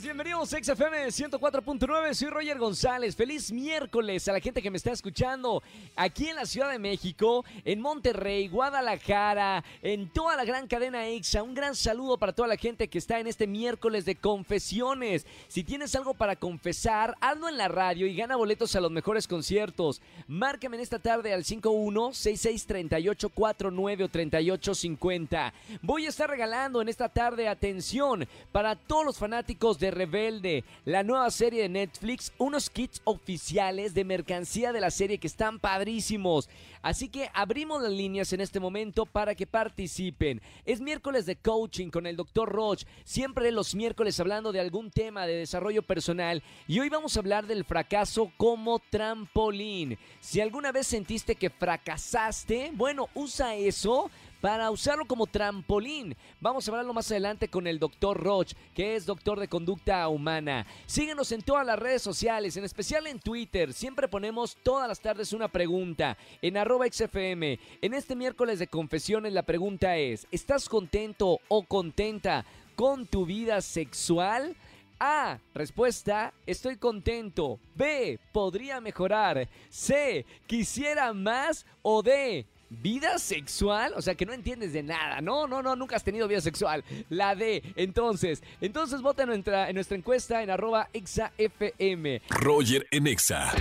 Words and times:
bienvenidos 0.00 0.54
a 0.54 0.58
XFM 0.58 1.08
104.9, 1.08 2.14
soy 2.14 2.28
Roger 2.30 2.58
González, 2.58 3.14
feliz 3.14 3.52
miércoles 3.52 4.26
a 4.26 4.32
la 4.32 4.40
gente 4.40 4.62
que 4.62 4.70
me 4.70 4.78
está 4.78 4.90
escuchando 4.90 5.62
aquí 5.96 6.28
en 6.28 6.36
la 6.36 6.46
Ciudad 6.46 6.70
de 6.70 6.78
México, 6.78 7.44
en 7.62 7.78
Monterrey, 7.78 8.48
Guadalajara, 8.48 9.62
en 9.82 10.08
toda 10.08 10.34
la 10.36 10.46
gran 10.46 10.66
cadena 10.66 11.06
EXA, 11.06 11.42
un 11.42 11.54
gran 11.54 11.74
saludo 11.76 12.16
para 12.16 12.32
toda 12.32 12.48
la 12.48 12.56
gente 12.56 12.88
que 12.88 12.96
está 12.96 13.18
en 13.18 13.26
este 13.26 13.46
miércoles 13.46 14.06
de 14.06 14.16
confesiones, 14.16 15.26
si 15.48 15.62
tienes 15.62 15.94
algo 15.94 16.14
para 16.14 16.36
confesar, 16.36 17.14
hazlo 17.20 17.50
en 17.50 17.58
la 17.58 17.68
radio 17.68 18.06
y 18.06 18.16
gana 18.16 18.36
boletos 18.36 18.74
a 18.74 18.80
los 18.80 18.90
mejores 18.90 19.28
conciertos, 19.28 20.00
márcame 20.26 20.76
en 20.76 20.82
esta 20.84 21.00
tarde 21.00 21.34
al 21.34 21.44
51 21.44 22.14
66 22.14 22.66
38 22.66 23.28
49 23.28 24.04
o 24.04 24.08
38 24.08 24.74
50, 24.74 25.52
voy 25.82 26.06
a 26.06 26.08
estar 26.08 26.30
regalando 26.30 26.80
en 26.80 26.88
esta 26.88 27.10
tarde 27.10 27.46
atención 27.46 28.26
para 28.52 28.74
todos 28.74 29.04
los 29.04 29.18
fanáticos 29.18 29.81
de 29.82 29.90
Rebelde, 29.90 30.64
la 30.86 31.02
nueva 31.02 31.30
serie 31.30 31.62
de 31.62 31.68
Netflix, 31.68 32.32
unos 32.38 32.70
kits 32.70 33.02
oficiales 33.04 33.92
de 33.92 34.04
mercancía 34.04 34.72
de 34.72 34.80
la 34.80 34.90
serie 34.90 35.18
que 35.18 35.26
están 35.26 35.58
padrísimos. 35.58 36.48
Así 36.82 37.08
que 37.08 37.30
abrimos 37.32 37.82
las 37.82 37.92
líneas 37.92 38.32
en 38.32 38.40
este 38.40 38.60
momento 38.60 39.06
para 39.06 39.34
que 39.34 39.46
participen. 39.46 40.42
Es 40.64 40.80
miércoles 40.80 41.26
de 41.26 41.36
coaching 41.36 41.90
con 41.90 42.06
el 42.06 42.16
Dr. 42.16 42.48
Roach, 42.48 42.84
siempre 43.04 43.52
los 43.52 43.74
miércoles 43.74 44.18
hablando 44.20 44.52
de 44.52 44.60
algún 44.60 44.90
tema 44.90 45.26
de 45.26 45.36
desarrollo 45.36 45.82
personal 45.82 46.42
y 46.66 46.80
hoy 46.80 46.88
vamos 46.88 47.16
a 47.16 47.20
hablar 47.20 47.46
del 47.46 47.64
fracaso 47.64 48.32
como 48.36 48.80
trampolín. 48.90 49.98
Si 50.20 50.40
alguna 50.40 50.72
vez 50.72 50.86
sentiste 50.86 51.36
que 51.36 51.50
fracasaste, 51.50 52.72
bueno, 52.74 53.08
usa 53.14 53.54
eso 53.54 54.10
para 54.42 54.72
usarlo 54.72 55.06
como 55.06 55.28
trampolín. 55.28 56.16
Vamos 56.40 56.66
a 56.66 56.72
hablarlo 56.72 56.92
más 56.92 57.08
adelante 57.12 57.46
con 57.46 57.68
el 57.68 57.78
doctor 57.78 58.20
Roch, 58.20 58.52
que 58.74 58.96
es 58.96 59.06
doctor 59.06 59.38
de 59.38 59.46
conducta 59.46 60.06
humana. 60.08 60.66
Síguenos 60.84 61.30
en 61.30 61.42
todas 61.42 61.64
las 61.64 61.78
redes 61.78 62.02
sociales, 62.02 62.56
en 62.56 62.64
especial 62.64 63.06
en 63.06 63.20
Twitter. 63.20 63.72
Siempre 63.72 64.08
ponemos 64.08 64.58
todas 64.64 64.88
las 64.88 64.98
tardes 64.98 65.32
una 65.32 65.46
pregunta 65.46 66.18
XFM. 66.78 67.58
En 67.80 67.94
este 67.94 68.16
miércoles 68.16 68.58
de 68.58 68.66
confesiones 68.66 69.32
la 69.32 69.42
pregunta 69.42 69.96
es, 69.96 70.26
¿estás 70.30 70.68
contento 70.68 71.40
o 71.48 71.64
contenta 71.64 72.44
con 72.76 73.06
tu 73.06 73.26
vida 73.26 73.60
sexual? 73.60 74.56
A. 74.98 75.38
Respuesta. 75.52 76.32
Estoy 76.46 76.76
contento. 76.76 77.58
B. 77.74 78.20
Podría 78.32 78.80
mejorar. 78.80 79.48
C. 79.68 80.24
Quisiera 80.46 81.12
más. 81.12 81.66
O 81.82 82.02
D. 82.02 82.46
¿Vida 82.70 83.18
sexual? 83.18 83.92
O 83.96 84.00
sea, 84.00 84.14
que 84.14 84.24
no 84.24 84.32
entiendes 84.32 84.72
de 84.72 84.82
nada. 84.82 85.20
No, 85.20 85.46
no, 85.46 85.60
no, 85.60 85.76
nunca 85.76 85.96
has 85.96 86.04
tenido 86.04 86.28
vida 86.28 86.40
sexual. 86.40 86.84
La 87.10 87.34
D. 87.34 87.62
Entonces, 87.76 88.42
entonces 88.60 89.02
vota 89.02 89.24
en 89.24 89.28
nuestra, 89.30 89.68
en 89.68 89.76
encuesta 89.76 90.42
en 90.42 90.50
arroba 90.50 90.88
exafm. 90.92 92.20
Roger 92.30 92.86
en 92.90 93.06
Exa. 93.08 93.52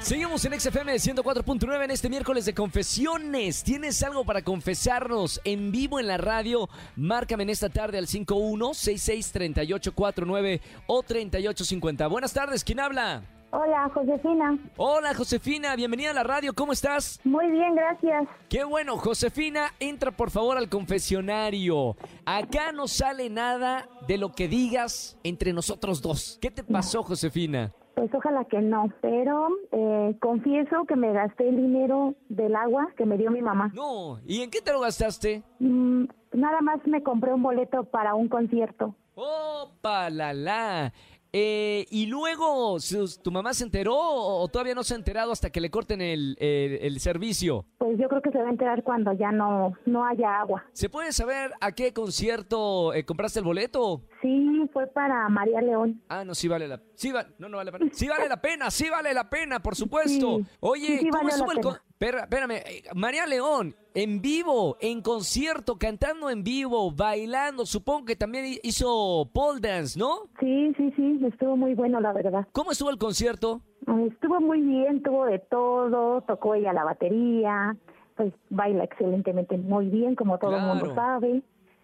Seguimos 0.00 0.44
en 0.46 0.58
XFM 0.58 0.94
104.9 0.94 1.84
en 1.84 1.90
este 1.90 2.08
miércoles 2.08 2.46
de 2.46 2.54
confesiones. 2.54 3.62
¿Tienes 3.62 4.02
algo 4.02 4.24
para 4.24 4.40
confesarnos 4.42 5.42
en 5.44 5.70
vivo 5.70 6.00
en 6.00 6.06
la 6.06 6.16
radio? 6.16 6.70
Márcame 6.96 7.42
en 7.42 7.50
esta 7.50 7.68
tarde 7.68 7.98
al 7.98 8.06
51663849 8.06 10.62
o 10.86 11.02
3850. 11.02 12.06
Buenas 12.08 12.32
tardes, 12.32 12.64
¿quién 12.64 12.80
habla? 12.80 13.22
Hola, 13.52 13.90
Josefina. 13.92 14.56
Hola, 14.76 15.12
Josefina, 15.14 15.74
bienvenida 15.76 16.10
a 16.10 16.14
la 16.14 16.22
radio, 16.22 16.54
¿cómo 16.54 16.72
estás? 16.72 17.20
Muy 17.24 17.50
bien, 17.50 17.74
gracias. 17.74 18.26
Qué 18.48 18.64
bueno, 18.64 18.96
Josefina, 18.96 19.74
entra 19.80 20.12
por 20.12 20.30
favor 20.30 20.56
al 20.56 20.70
confesionario. 20.70 21.96
Acá 22.24 22.72
no 22.72 22.88
sale 22.88 23.28
nada 23.28 23.86
de 24.08 24.16
lo 24.18 24.32
que 24.32 24.48
digas 24.48 25.18
entre 25.24 25.52
nosotros 25.52 26.00
dos. 26.00 26.38
¿Qué 26.40 26.50
te 26.50 26.64
pasó, 26.64 27.02
Josefina? 27.02 27.74
Pues 28.00 28.14
ojalá 28.14 28.46
que 28.46 28.62
no, 28.62 28.90
pero 29.02 29.48
eh, 29.72 30.16
confieso 30.22 30.86
que 30.88 30.96
me 30.96 31.12
gasté 31.12 31.50
el 31.50 31.56
dinero 31.56 32.14
del 32.30 32.56
agua 32.56 32.88
que 32.96 33.04
me 33.04 33.18
dio 33.18 33.30
mi 33.30 33.42
mamá. 33.42 33.70
No, 33.74 34.18
¿y 34.26 34.40
en 34.40 34.50
qué 34.50 34.62
te 34.62 34.72
lo 34.72 34.80
gastaste? 34.80 35.42
Mm, 35.58 36.04
nada 36.32 36.62
más 36.62 36.80
me 36.86 37.02
compré 37.02 37.34
un 37.34 37.42
boleto 37.42 37.84
para 37.84 38.14
un 38.14 38.28
concierto. 38.28 38.94
¡Opa, 39.14 40.08
la 40.08 40.32
la! 40.32 40.94
Eh, 41.32 41.86
y 41.90 42.06
luego, 42.06 42.78
¿tu 43.22 43.30
mamá 43.30 43.52
se 43.54 43.64
enteró 43.64 43.96
o 43.96 44.48
todavía 44.48 44.74
no 44.74 44.82
se 44.82 44.94
ha 44.94 44.96
enterado 44.96 45.30
hasta 45.30 45.50
que 45.50 45.60
le 45.60 45.70
corten 45.70 46.00
el, 46.00 46.36
el, 46.40 46.98
servicio? 46.98 47.66
Pues 47.78 47.98
yo 47.98 48.08
creo 48.08 48.20
que 48.20 48.30
se 48.30 48.38
va 48.38 48.48
a 48.48 48.50
enterar 48.50 48.82
cuando 48.82 49.12
ya 49.12 49.30
no, 49.30 49.74
no 49.86 50.04
haya 50.04 50.40
agua. 50.40 50.64
¿Se 50.72 50.88
puede 50.88 51.12
saber 51.12 51.52
a 51.60 51.72
qué 51.72 51.92
concierto 51.92 52.94
eh, 52.94 53.04
compraste 53.04 53.38
el 53.38 53.44
boleto? 53.44 54.02
Sí, 54.20 54.68
fue 54.72 54.86
para 54.86 55.28
María 55.28 55.62
León. 55.62 56.02
Ah, 56.08 56.24
no, 56.24 56.34
sí 56.34 56.46
vale 56.46 56.68
la 56.68 56.80
sí 56.94 57.12
no, 57.38 57.48
no 57.48 57.56
vale 57.56 57.70
la 57.70 57.78
pena. 57.78 57.90
Sí 57.92 58.08
vale 58.08 58.28
la 58.28 58.40
pena, 58.40 58.70
sí 58.70 58.90
vale 58.90 59.14
la 59.14 59.30
pena, 59.30 59.60
por 59.60 59.74
supuesto. 59.74 60.40
Oye, 60.60 61.08
¿cómo 61.10 61.28
estuvo 61.28 61.52
el 61.52 61.58
espérame, 62.06 62.52
eh, 62.52 62.82
María 62.94 63.26
León, 63.26 63.74
en 63.94 64.22
vivo, 64.22 64.76
en 64.80 65.02
concierto, 65.02 65.78
cantando 65.78 66.30
en 66.30 66.42
vivo, 66.42 66.90
bailando, 66.90 67.66
supongo 67.66 68.06
que 68.06 68.16
también 68.16 68.58
hizo 68.62 69.28
pole 69.32 69.60
dance, 69.60 69.98
¿no? 69.98 70.28
Sí, 70.38 70.72
sí, 70.76 70.92
sí, 70.96 71.20
estuvo 71.26 71.56
muy 71.56 71.74
bueno, 71.74 72.00
la 72.00 72.12
verdad. 72.12 72.46
¿Cómo 72.52 72.72
estuvo 72.72 72.90
el 72.90 72.98
concierto? 72.98 73.60
Estuvo 74.06 74.40
muy 74.40 74.60
bien, 74.60 75.02
tuvo 75.02 75.26
de 75.26 75.38
todo, 75.38 76.22
tocó 76.22 76.54
ella 76.54 76.72
la 76.72 76.84
batería, 76.84 77.76
pues 78.16 78.32
baila 78.50 78.84
excelentemente 78.84 79.56
muy 79.58 79.86
bien, 79.86 80.14
como 80.14 80.38
todo 80.38 80.56
el 80.56 80.62
mundo 80.62 80.94
sabe. 80.94 81.42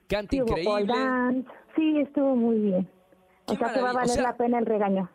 Canta 0.09 0.37
increíble. 0.37 0.95
Sí, 1.77 1.99
estuvo 2.01 2.35
muy 2.35 2.59
bien. 2.59 2.89
o 3.47 3.55
sea, 3.55 3.73
que 3.73 3.81
va 3.81 3.91
a 3.91 3.93
valer 3.93 4.21
la 4.21 4.37
pena 4.37 4.59
el 4.59 4.67
regaño. 4.67 5.09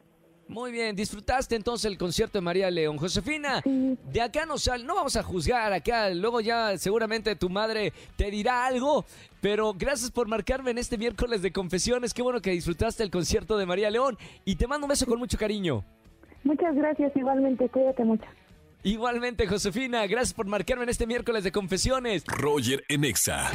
Muy 0.48 0.74
bien, 0.74 0.98
disfrutaste 0.98 1.56
entonces 1.56 1.90
el 1.90 1.98
concierto 1.98 2.38
de 2.38 2.42
María 2.42 2.70
León. 2.70 2.98
Josefina, 2.98 3.62
de 3.64 4.22
acá 4.22 4.46
no 4.46 4.58
sal, 4.58 4.86
no 4.86 4.96
vamos 4.96 5.16
a 5.16 5.24
juzgar 5.24 5.72
acá, 5.72 6.10
luego 6.10 6.42
ya 6.42 6.78
seguramente 6.78 7.38
tu 7.38 7.50
madre 7.50 7.94
te 8.18 8.30
dirá 8.30 8.66
algo, 8.66 9.06
pero 9.40 9.74
gracias 9.74 10.12
por 10.12 10.28
marcarme 10.28 10.72
en 10.72 10.78
este 10.78 10.98
miércoles 10.98 11.42
de 11.42 11.54
confesiones. 11.54 12.14
Qué 12.14 12.22
bueno 12.22 12.42
que 12.42 12.52
disfrutaste 12.52 13.02
el 13.02 13.12
concierto 13.12 13.58
de 13.58 13.66
María 13.66 13.90
León 13.90 14.18
y 14.44 14.58
te 14.58 14.68
mando 14.68 14.88
un 14.88 14.90
beso 14.90 15.06
con 15.06 15.20
mucho 15.20 15.38
cariño. 15.38 15.86
Muchas 16.44 16.76
gracias, 16.76 17.16
igualmente, 17.16 17.70
cuídate 17.70 18.04
mucho. 18.04 18.26
Igualmente, 18.84 19.48
Josefina, 19.48 20.06
gracias 20.06 20.34
por 20.34 20.48
marcarme 20.48 20.84
en 20.84 20.90
este 20.90 21.08
miércoles 21.08 21.46
de 21.46 21.54
confesiones. 21.54 22.26
Roger 22.26 22.84
Enexa. 22.90 23.52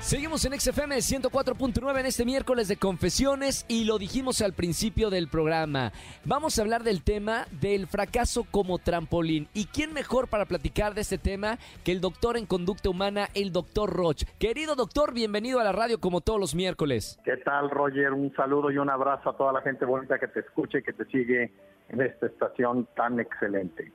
Seguimos 0.00 0.44
en 0.44 0.58
XFM 0.58 0.96
104.9 0.96 2.00
en 2.00 2.06
este 2.06 2.24
miércoles 2.24 2.68
de 2.68 2.76
confesiones 2.76 3.66
y 3.68 3.84
lo 3.84 3.98
dijimos 3.98 4.40
al 4.40 4.52
principio 4.52 5.10
del 5.10 5.26
programa. 5.28 5.92
Vamos 6.24 6.56
a 6.58 6.62
hablar 6.62 6.84
del 6.84 7.02
tema 7.02 7.46
del 7.60 7.88
fracaso 7.88 8.46
como 8.48 8.78
trampolín. 8.78 9.48
¿Y 9.54 9.66
quién 9.66 9.92
mejor 9.92 10.28
para 10.28 10.46
platicar 10.46 10.94
de 10.94 11.00
este 11.00 11.18
tema 11.18 11.58
que 11.84 11.90
el 11.90 12.00
doctor 12.00 12.36
en 12.36 12.46
conducta 12.46 12.88
humana, 12.88 13.28
el 13.34 13.52
doctor 13.52 13.92
Roch? 13.92 14.22
Querido 14.38 14.76
doctor, 14.76 15.12
bienvenido 15.12 15.58
a 15.58 15.64
la 15.64 15.72
radio 15.72 15.98
como 15.98 16.20
todos 16.20 16.38
los 16.38 16.54
miércoles. 16.54 17.20
¿Qué 17.24 17.36
tal, 17.38 17.68
Roger? 17.68 18.12
Un 18.12 18.32
saludo 18.34 18.70
y 18.70 18.78
un 18.78 18.88
abrazo 18.88 19.30
a 19.30 19.36
toda 19.36 19.52
la 19.52 19.62
gente 19.62 19.84
bonita 19.84 20.18
que 20.18 20.28
te 20.28 20.40
escuche 20.40 20.78
y 20.78 20.82
que 20.84 20.92
te 20.92 21.04
sigue 21.06 21.52
en 21.88 22.00
esta 22.00 22.26
estación 22.26 22.88
tan 22.94 23.18
excelente. 23.18 23.92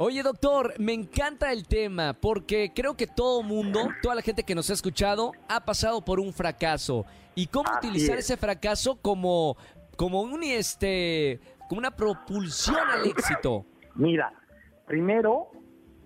Oye, 0.00 0.22
doctor, 0.22 0.74
me 0.78 0.92
encanta 0.92 1.50
el 1.50 1.66
tema 1.66 2.12
porque 2.12 2.70
creo 2.72 2.96
que 2.96 3.08
todo 3.08 3.42
mundo, 3.42 3.80
toda 4.00 4.14
la 4.14 4.22
gente 4.22 4.44
que 4.44 4.54
nos 4.54 4.70
ha 4.70 4.74
escuchado, 4.74 5.32
ha 5.48 5.64
pasado 5.64 6.04
por 6.04 6.20
un 6.20 6.32
fracaso. 6.32 7.04
¿Y 7.34 7.48
cómo 7.48 7.68
utilizar 7.76 8.16
ese 8.16 8.36
fracaso 8.36 9.00
como, 9.02 9.56
como 9.96 10.22
un 10.22 10.44
este 10.44 11.40
como 11.68 11.80
una 11.80 11.90
propulsión 11.90 12.76
al 12.88 13.06
éxito? 13.06 13.66
Mira, 13.96 14.32
primero 14.86 15.50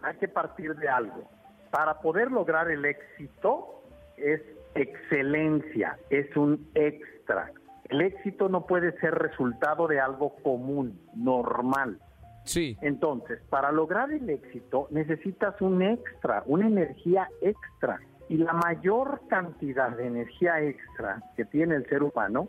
hay 0.02 0.16
que 0.16 0.26
partir 0.26 0.74
de 0.76 0.88
algo. 0.88 1.28
Para 1.70 2.00
poder 2.00 2.30
lograr 2.30 2.70
el 2.70 2.86
éxito 2.86 3.82
es 4.16 4.40
excelencia, 4.74 5.98
es 6.08 6.34
un 6.34 6.66
extra. 6.74 7.52
El 7.90 8.00
éxito 8.00 8.48
no 8.48 8.66
puede 8.66 8.98
ser 9.00 9.12
resultado 9.16 9.86
de 9.86 10.00
algo 10.00 10.34
común, 10.42 10.98
normal. 11.14 11.98
Sí. 12.44 12.76
Entonces, 12.80 13.40
para 13.48 13.70
lograr 13.72 14.10
el 14.12 14.28
éxito 14.28 14.88
necesitas 14.90 15.60
un 15.60 15.82
extra, 15.82 16.42
una 16.46 16.66
energía 16.66 17.28
extra. 17.40 18.00
Y 18.28 18.38
la 18.38 18.52
mayor 18.52 19.20
cantidad 19.28 19.90
de 19.96 20.06
energía 20.06 20.60
extra 20.60 21.22
que 21.36 21.44
tiene 21.44 21.76
el 21.76 21.86
ser 21.88 22.02
humano 22.02 22.48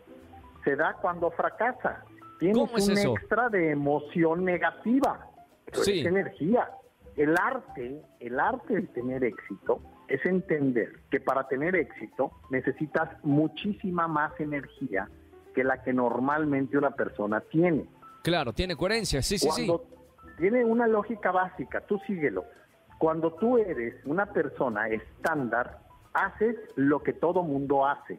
se 0.64 0.76
da 0.76 0.94
cuando 1.00 1.30
fracasa. 1.30 2.04
Tienes 2.38 2.88
un 2.88 2.98
extra 2.98 3.48
de 3.48 3.70
emoción 3.70 4.44
negativa. 4.44 5.28
sí. 5.72 6.00
es 6.00 6.06
energía. 6.06 6.70
El 7.16 7.36
arte, 7.36 8.02
el 8.18 8.40
arte 8.40 8.74
de 8.74 8.82
tener 8.88 9.22
éxito 9.22 9.80
es 10.08 10.24
entender 10.26 11.00
que 11.10 11.20
para 11.20 11.46
tener 11.46 11.76
éxito 11.76 12.32
necesitas 12.50 13.08
muchísima 13.22 14.08
más 14.08 14.32
energía 14.40 15.08
que 15.54 15.64
la 15.64 15.82
que 15.82 15.92
normalmente 15.92 16.76
una 16.76 16.90
persona 16.90 17.40
tiene. 17.40 17.86
Claro, 18.24 18.54
tiene 18.54 18.74
coherencia, 18.74 19.20
sí, 19.20 19.36
sí, 19.36 19.50
sí. 19.50 19.70
Tiene 20.38 20.64
una 20.64 20.86
lógica 20.86 21.30
básica, 21.30 21.82
tú 21.82 21.98
síguelo. 22.06 22.46
Cuando 22.98 23.34
tú 23.34 23.58
eres 23.58 23.94
una 24.06 24.24
persona 24.24 24.88
estándar, 24.88 25.80
haces 26.14 26.56
lo 26.74 27.02
que 27.02 27.12
todo 27.12 27.42
mundo 27.42 27.86
hace. 27.86 28.18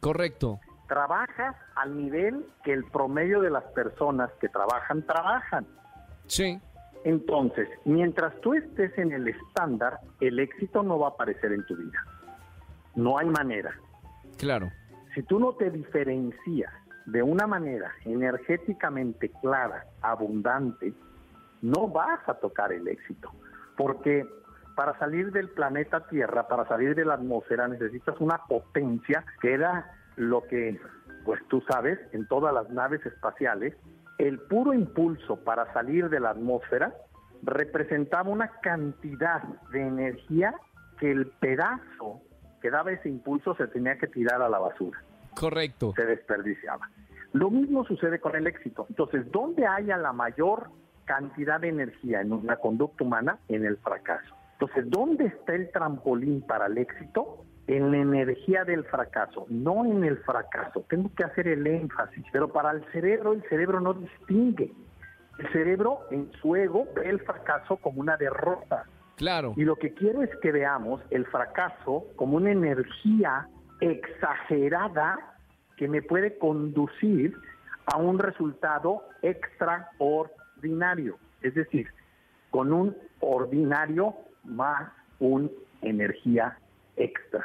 Correcto. 0.00 0.60
Trabajas 0.88 1.56
al 1.76 1.94
nivel 1.94 2.46
que 2.64 2.72
el 2.72 2.84
promedio 2.84 3.42
de 3.42 3.50
las 3.50 3.64
personas 3.74 4.30
que 4.40 4.48
trabajan 4.48 5.04
trabajan. 5.06 5.66
Sí. 6.26 6.58
Entonces, 7.04 7.68
mientras 7.84 8.40
tú 8.40 8.54
estés 8.54 8.96
en 8.96 9.12
el 9.12 9.28
estándar, 9.28 10.00
el 10.20 10.38
éxito 10.38 10.82
no 10.82 10.98
va 10.98 11.08
a 11.08 11.10
aparecer 11.10 11.52
en 11.52 11.66
tu 11.66 11.76
vida. 11.76 12.02
No 12.94 13.18
hay 13.18 13.28
manera. 13.28 13.74
Claro. 14.38 14.70
Si 15.14 15.22
tú 15.22 15.38
no 15.38 15.52
te 15.52 15.70
diferencias 15.70 16.72
de 17.06 17.22
una 17.22 17.46
manera 17.46 17.92
energéticamente 18.04 19.30
clara, 19.40 19.84
abundante, 20.00 20.94
no 21.62 21.88
vas 21.88 22.20
a 22.28 22.34
tocar 22.34 22.72
el 22.72 22.88
éxito. 22.88 23.30
Porque 23.76 24.26
para 24.74 24.98
salir 24.98 25.32
del 25.32 25.48
planeta 25.50 26.06
Tierra, 26.08 26.48
para 26.48 26.66
salir 26.66 26.94
de 26.94 27.04
la 27.04 27.14
atmósfera, 27.14 27.68
necesitas 27.68 28.20
una 28.20 28.38
potencia 28.48 29.24
que 29.40 29.54
era 29.54 29.90
lo 30.16 30.42
que, 30.42 30.80
pues 31.24 31.40
tú 31.48 31.62
sabes, 31.68 31.98
en 32.12 32.26
todas 32.26 32.52
las 32.52 32.70
naves 32.70 33.04
espaciales, 33.06 33.74
el 34.18 34.38
puro 34.40 34.72
impulso 34.72 35.36
para 35.36 35.72
salir 35.72 36.08
de 36.08 36.20
la 36.20 36.30
atmósfera 36.30 36.94
representaba 37.42 38.30
una 38.30 38.48
cantidad 38.62 39.42
de 39.70 39.82
energía 39.82 40.54
que 40.98 41.10
el 41.10 41.26
pedazo 41.40 42.22
que 42.62 42.70
daba 42.70 42.92
ese 42.92 43.08
impulso 43.08 43.54
se 43.56 43.66
tenía 43.66 43.98
que 43.98 44.06
tirar 44.06 44.40
a 44.40 44.48
la 44.48 44.58
basura. 44.58 44.98
Correcto. 45.34 45.92
Se 45.96 46.04
desperdiciaba. 46.04 46.88
Lo 47.32 47.50
mismo 47.50 47.84
sucede 47.84 48.20
con 48.20 48.36
el 48.36 48.46
éxito. 48.46 48.86
Entonces, 48.88 49.30
¿dónde 49.32 49.66
haya 49.66 49.96
la 49.96 50.12
mayor 50.12 50.70
cantidad 51.04 51.60
de 51.60 51.68
energía 51.68 52.20
en 52.20 52.32
una 52.32 52.56
conducta 52.56 53.04
humana? 53.04 53.38
En 53.48 53.64
el 53.64 53.76
fracaso. 53.78 54.34
Entonces, 54.52 54.88
¿dónde 54.88 55.26
está 55.26 55.54
el 55.54 55.70
trampolín 55.72 56.42
para 56.42 56.66
el 56.66 56.78
éxito? 56.78 57.44
En 57.66 57.90
la 57.90 57.98
energía 57.98 58.64
del 58.64 58.84
fracaso, 58.84 59.46
no 59.48 59.84
en 59.84 60.04
el 60.04 60.18
fracaso. 60.18 60.84
Tengo 60.88 61.10
que 61.16 61.24
hacer 61.24 61.48
el 61.48 61.66
énfasis, 61.66 62.24
pero 62.30 62.52
para 62.52 62.70
el 62.70 62.84
cerebro, 62.92 63.32
el 63.32 63.42
cerebro 63.48 63.80
no 63.80 63.94
distingue. 63.94 64.72
El 65.38 65.52
cerebro 65.52 66.00
en 66.10 66.30
su 66.40 66.54
ego 66.54 66.86
ve 66.94 67.08
el 67.08 67.20
fracaso 67.20 67.78
como 67.78 68.00
una 68.00 68.16
derrota. 68.16 68.84
Claro. 69.16 69.54
Y 69.56 69.64
lo 69.64 69.76
que 69.76 69.92
quiero 69.94 70.22
es 70.22 70.30
que 70.40 70.52
veamos 70.52 71.00
el 71.10 71.26
fracaso 71.26 72.04
como 72.16 72.36
una 72.36 72.52
energía 72.52 73.48
exagerada 73.80 75.18
que 75.76 75.88
me 75.88 76.02
puede 76.02 76.38
conducir 76.38 77.36
a 77.86 77.96
un 77.98 78.18
resultado 78.18 79.02
extraordinario, 79.22 81.18
es 81.42 81.54
decir, 81.54 81.88
con 82.50 82.72
un 82.72 82.96
ordinario 83.20 84.14
más 84.44 84.90
una 85.18 85.48
energía 85.82 86.58
extra. 86.96 87.44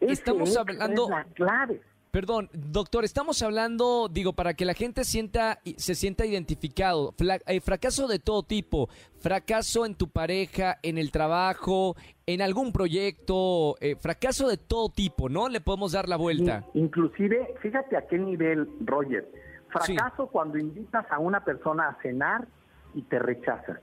Estamos 0.00 0.50
Ese 0.50 0.58
hablando- 0.60 1.04
Es 1.04 1.10
la 1.10 1.24
clave. 1.34 1.80
Perdón, 2.14 2.48
doctor, 2.52 3.02
estamos 3.04 3.42
hablando, 3.42 4.06
digo, 4.08 4.34
para 4.34 4.54
que 4.54 4.64
la 4.64 4.74
gente 4.74 5.02
sienta, 5.02 5.58
se 5.76 5.96
sienta 5.96 6.24
identificado. 6.24 7.10
Fla- 7.18 7.40
eh, 7.48 7.60
fracaso 7.60 8.06
de 8.06 8.20
todo 8.20 8.44
tipo, 8.44 8.88
fracaso 9.18 9.84
en 9.84 9.96
tu 9.96 10.06
pareja, 10.06 10.78
en 10.84 10.96
el 10.96 11.10
trabajo, 11.10 11.96
en 12.24 12.40
algún 12.40 12.70
proyecto, 12.72 13.74
eh, 13.80 13.96
fracaso 13.96 14.46
de 14.46 14.58
todo 14.58 14.90
tipo, 14.90 15.28
¿no? 15.28 15.48
Le 15.48 15.60
podemos 15.60 15.90
dar 15.90 16.08
la 16.08 16.14
vuelta. 16.16 16.64
In- 16.74 16.84
Inclusive, 16.84 17.52
fíjate 17.60 17.96
a 17.96 18.06
qué 18.06 18.16
nivel, 18.16 18.68
Roger. 18.84 19.28
Fracaso 19.70 20.28
cuando 20.28 20.56
invitas 20.56 21.04
a 21.10 21.18
una 21.18 21.44
persona 21.44 21.88
a 21.88 21.98
cenar 22.00 22.46
y 22.94 23.02
te 23.02 23.18
rechaza. 23.18 23.80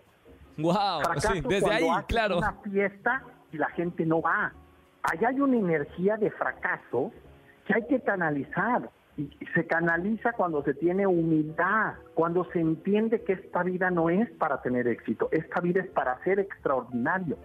Wow, 0.57 1.01
Fracaso 1.04 1.33
sí, 1.33 1.42
desde 1.42 1.60
cuando 1.68 1.69
ahí, 1.86 1.89
haces 1.89 2.06
claro. 2.06 2.38
una 2.38 2.54
fiesta 2.63 3.24
y 3.51 3.57
la 3.57 3.69
gente 3.72 4.06
no 4.06 4.22
va. 4.22 4.54
Allá 5.04 5.28
hay 5.28 5.42
una 5.42 5.57
energía 5.57 6.16
de 6.16 6.31
fracaso 6.31 7.12
que 7.71 7.79
hay 7.79 7.88
que 7.88 8.03
canalizar. 8.03 8.89
Y 9.18 9.29
se 9.53 9.68
canaliza 9.68 10.31
cuando 10.33 10.63
se 10.63 10.73
tiene 10.73 11.06
humildad, 11.06 11.95
cuando 12.13 12.45
se 12.45 12.59
entiende 12.59 13.21
que 13.23 13.33
esta 13.33 13.62
vida 13.62 13.91
no 13.91 14.09
es 14.09 14.29
para 14.31 14.62
tener 14.62 14.88
éxito, 14.88 15.27
esta 15.31 15.59
vida 15.59 15.81
es 15.81 15.89
para 15.89 16.18
ser 16.23 16.39
extraordinario. 16.39 17.38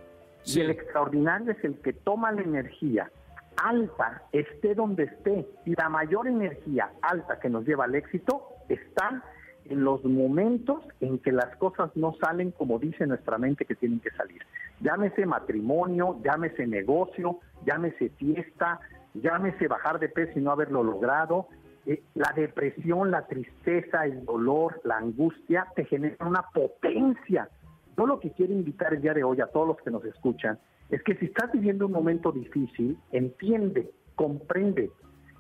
Sí. 0.43 0.61
Y 0.61 0.63
el 0.63 0.71
extraordinario 0.71 1.53
es 1.53 1.65
el 1.65 1.81
que 1.81 1.93
toma 1.93 2.31
la 2.31 2.43
energía 2.43 3.11
alta, 3.57 4.23
esté 4.33 4.75
donde 4.75 5.05
esté. 5.05 5.47
Y 5.65 5.75
la 5.75 5.89
mayor 5.89 6.29
energía 6.29 6.91
alta 7.03 7.41
que 7.41 7.51
nos 7.51 7.67
lleva 7.67 7.85
al 7.85 7.97
éxito 7.97 8.47
está 8.69 9.25
en 9.65 9.83
los 9.83 10.05
momentos 10.05 10.85
en 11.01 11.19
que 11.19 11.33
las 11.33 11.57
cosas 11.57 11.91
no 11.97 12.15
salen 12.21 12.53
como 12.53 12.79
dice 12.79 13.07
nuestra 13.07 13.39
mente 13.39 13.65
que 13.65 13.75
tienen 13.75 14.01
que 14.01 14.11
salir. 14.11 14.43
Llámese 14.81 15.27
matrimonio, 15.27 16.21
llámese 16.23 16.67
negocio, 16.67 17.41
llámese 17.65 18.11
fiesta, 18.11 18.81
llámese 19.21 19.69
bajar 19.69 19.99
de 19.99 20.09
peso 20.09 20.39
y 20.39 20.43
no 20.43 20.51
haberlo 20.51 20.83
logrado. 20.83 21.49
Eh, 21.87 22.03
la 22.15 22.33
depresión, 22.35 23.11
la 23.11 23.27
tristeza, 23.27 24.05
el 24.05 24.25
dolor, 24.25 24.81
la 24.85 24.99
angustia 24.99 25.67
te 25.75 25.85
generan 25.85 26.29
una 26.29 26.43
potencia. 26.53 27.49
Yo 27.97 28.07
lo 28.07 28.21
que 28.21 28.33
quiero 28.33 28.53
invitar 28.53 28.95
el 28.95 29.03
día 29.03 29.15
de 29.15 29.25
hoy 29.25 29.41
a 29.41 29.47
todos 29.47 29.69
los 29.69 29.77
que 29.79 29.91
nos 29.91 30.05
escuchan 30.05 30.59
es 30.91 31.03
que 31.03 31.17
si 31.17 31.27
estás 31.27 31.51
viviendo 31.53 31.87
un 31.87 31.93
momento 31.93 32.33
difícil, 32.33 32.99
entiende, 33.13 33.91
comprende 34.15 34.91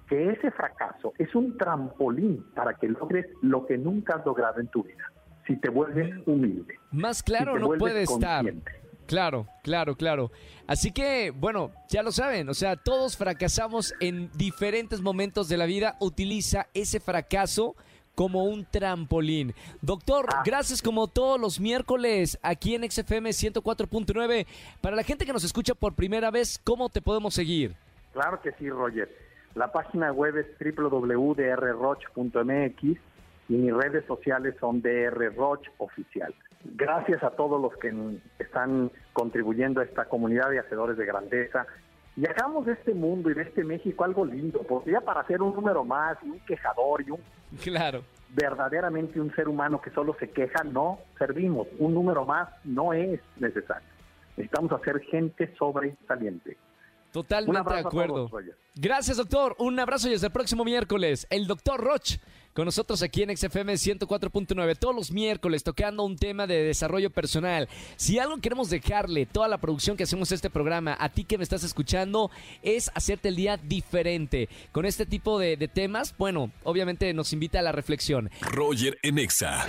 que 0.09 0.31
ese 0.31 0.51
fracaso 0.53 1.13
es 1.19 1.35
un 1.35 1.57
trampolín 1.59 2.45
para 2.55 2.75
que 2.75 2.89
logres 2.89 3.27
lo 3.43 3.67
que 3.67 3.77
nunca 3.77 4.17
has 4.17 4.27
logrado 4.27 4.61
en 4.61 4.69
tu 4.69 4.85
vida. 4.85 5.13
Si 5.47 5.57
te 5.57 5.69
vuelves 5.69 6.13
humilde. 6.27 6.75
Más 6.91 7.23
claro 7.23 7.59
no 7.59 7.71
puede 7.79 8.03
estar. 8.03 8.45
Claro, 9.07 9.47
claro, 9.63 9.97
claro. 9.97 10.31
Así 10.67 10.93
que, 10.93 11.31
bueno, 11.31 11.73
ya 11.89 12.03
lo 12.03 12.13
saben, 12.13 12.49
o 12.49 12.55
sea, 12.55 12.77
todos 12.77 13.17
fracasamos 13.17 13.95
en 14.01 14.31
diferentes 14.33 15.01
momentos 15.01 15.49
de 15.49 15.57
la 15.57 15.67
vida. 15.67 15.97
Utiliza 16.01 16.67
ese 16.75 17.01
fracaso 17.01 17.77
como 18.17 18.45
un 18.45 18.65
trampolín. 18.65 19.55
Doctor, 19.83 20.27
gracias 20.45 20.83
como 20.83 21.07
todos 21.07 21.41
los 21.41 21.61
miércoles 21.61 22.37
aquí 22.43 22.75
en 22.75 22.91
XFM 22.91 23.31
104.9. 23.31 24.47
Para 24.81 24.97
la 24.97 25.05
gente 25.05 25.25
que 25.25 25.33
nos 25.33 25.45
escucha 25.45 25.75
por 25.75 25.95
primera 25.95 26.33
vez, 26.33 26.61
¿cómo 26.65 26.89
te 26.89 27.01
podemos 27.01 27.35
seguir? 27.35 27.77
Claro 28.13 28.41
que 28.41 28.51
sí, 28.53 28.69
Roger. 28.71 29.09
La 29.55 29.71
página 29.71 30.11
web 30.13 30.37
es 30.37 30.47
www.drroch.mx 30.77 32.83
y 33.49 33.53
mis 33.53 33.73
redes 33.73 34.05
sociales 34.07 34.57
son 34.59 34.83
drroch 34.83 35.63
oficial. 35.79 36.35
Gracias 36.75 37.23
a 37.23 37.31
todos 37.31 37.61
los 37.61 37.77
que 37.77 37.93
están 38.39 38.91
contribuyendo 39.13 39.81
a 39.81 39.85
esta 39.85 40.07
comunidad 40.07 40.51
de 40.51 40.59
hacedores 40.59 40.97
de 40.97 41.07
grandeza 41.07 41.67
y 42.17 42.27
hagamos 42.27 42.65
de 42.67 42.73
este 42.73 42.95
mundo 42.95 43.31
y 43.31 43.35
de 43.35 43.43
este 43.43 43.63
México 43.63 44.05
algo 44.05 44.25
lindo, 44.25 44.63
porque 44.67 44.91
ya 44.91 45.01
para 45.03 45.27
ser 45.27 45.43
un 45.43 45.55
número 45.55 45.85
más, 45.85 46.17
y 46.23 46.31
un 46.31 46.41
quejador 46.41 47.03
y 47.03 47.11
un 47.11 47.21
Claro. 47.63 48.03
verdaderamente 48.31 49.21
un 49.21 49.35
ser 49.35 49.49
humano 49.49 49.81
que 49.81 49.91
solo 49.91 50.17
se 50.19 50.31
queja, 50.31 50.65
no 50.65 50.99
servimos. 51.19 51.69
Un 51.79 51.95
número 51.95 52.25
más 52.25 52.49
no 52.65 52.93
es 52.93 53.21
necesario. 53.37 53.87
Necesitamos 54.37 54.73
hacer 54.73 55.01
gente 55.01 55.55
sobresaliente. 55.57 56.51
Un 56.51 57.23
Totalmente 57.23 57.73
de 57.73 57.81
acuerdo. 57.81 58.31
Gracias, 58.75 59.17
doctor. 59.17 59.55
Un 59.59 59.79
abrazo 59.79 60.09
y 60.09 60.15
hasta 60.15 60.27
el 60.27 60.33
próximo 60.33 60.65
miércoles. 60.65 61.27
El 61.31 61.47
doctor 61.47 61.81
Roch 61.81 62.19
con 62.57 62.65
nosotros 62.65 63.03
aquí 63.03 63.23
en 63.23 63.37
XFM 63.37 63.75
104.9 63.75 64.79
todos 64.79 64.95
los 64.95 65.13
miércoles 65.13 65.63
tocando 65.63 66.05
un 66.05 66.17
tema 66.17 66.47
de 66.47 66.63
desarrollo 66.63 67.11
personal. 67.11 67.69
Si 67.97 68.19
algo 68.19 68.39
queremos 68.39 68.71
dejarle, 68.71 69.27
toda 69.27 69.47
la 69.47 69.59
producción 69.59 69.95
que 69.95 70.05
hacemos 70.05 70.33
este 70.33 70.49
programa, 70.49 70.97
a 70.99 71.11
ti 71.11 71.25
que 71.25 71.37
me 71.37 71.45
estás 71.45 71.65
escuchando, 71.65 72.31
es 72.63 72.91
hacerte 72.95 73.29
el 73.29 73.37
día 73.37 73.59
diferente. 73.59 74.49
Con 74.73 74.87
este 74.87 75.05
tipo 75.05 75.39
de, 75.39 75.59
de 75.59 75.69
temas, 75.69 76.17
bueno, 76.17 76.51
obviamente 76.65 77.13
nos 77.13 77.35
invita 77.35 77.59
a 77.59 77.63
la 77.63 77.73
reflexión. 77.73 78.31
Roger 78.41 78.99
en 79.03 79.19
Exa. 79.19 79.67